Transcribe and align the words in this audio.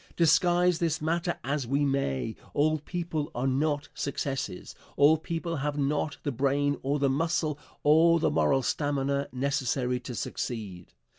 Disguise 0.15 0.79
this 0.79 0.99
matter 0.99 1.37
as 1.43 1.67
we 1.67 1.85
may, 1.85 2.35
all 2.55 2.79
people 2.79 3.29
are 3.35 3.45
not 3.45 3.87
successes, 3.93 4.73
all 4.97 5.15
people 5.15 5.57
have 5.57 5.77
not 5.77 6.17
the 6.23 6.31
brain 6.31 6.75
or 6.81 6.97
the 6.97 7.07
muscle 7.07 7.59
or 7.83 8.19
the 8.19 8.31
moral 8.31 8.63
stamina 8.63 9.27
necessary 9.31 9.99
to 9.99 10.15
succeed. 10.15 10.91